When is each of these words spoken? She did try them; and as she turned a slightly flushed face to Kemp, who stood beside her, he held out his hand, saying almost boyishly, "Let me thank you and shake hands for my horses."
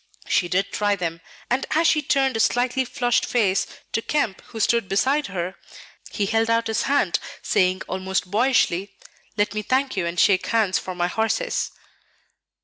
She 0.27 0.47
did 0.47 0.71
try 0.71 0.95
them; 0.95 1.21
and 1.47 1.67
as 1.75 1.85
she 1.85 2.01
turned 2.01 2.35
a 2.35 2.39
slightly 2.39 2.85
flushed 2.85 3.23
face 3.23 3.67
to 3.91 4.01
Kemp, 4.01 4.41
who 4.47 4.59
stood 4.59 4.89
beside 4.89 5.27
her, 5.27 5.53
he 6.09 6.25
held 6.25 6.49
out 6.49 6.65
his 6.65 6.81
hand, 6.89 7.19
saying 7.43 7.83
almost 7.87 8.31
boyishly, 8.31 8.97
"Let 9.37 9.53
me 9.53 9.61
thank 9.61 9.95
you 9.95 10.07
and 10.07 10.19
shake 10.19 10.47
hands 10.47 10.79
for 10.79 10.95
my 10.95 11.05
horses." 11.05 11.69